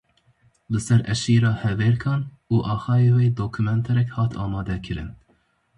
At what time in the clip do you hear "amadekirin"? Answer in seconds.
4.43-5.09